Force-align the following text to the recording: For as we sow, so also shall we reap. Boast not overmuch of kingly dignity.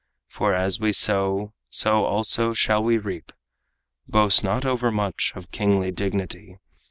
For 0.27 0.55
as 0.55 0.79
we 0.79 0.93
sow, 0.93 1.53
so 1.69 2.05
also 2.05 2.53
shall 2.53 2.81
we 2.81 2.97
reap. 2.97 3.31
Boast 4.07 4.43
not 4.43 4.65
overmuch 4.65 5.31
of 5.35 5.51
kingly 5.51 5.91
dignity. 5.91 6.57